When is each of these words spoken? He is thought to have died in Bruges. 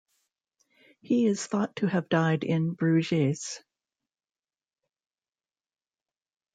He 1.01 1.27
is 1.27 1.45
thought 1.45 1.75
to 1.75 1.85
have 1.85 2.09
died 2.09 2.43
in 2.43 2.73
Bruges. 2.73 3.61